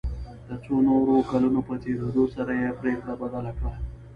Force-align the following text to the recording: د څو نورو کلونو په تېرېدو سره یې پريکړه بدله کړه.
د 0.47 0.49
څو 0.63 0.73
نورو 0.87 1.15
کلونو 1.31 1.59
په 1.67 1.73
تېرېدو 1.83 2.23
سره 2.35 2.51
یې 2.61 2.69
پريکړه 2.79 3.13
بدله 3.21 3.51
کړه. 3.57 3.73